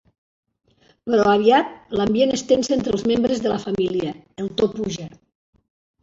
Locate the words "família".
3.65-4.15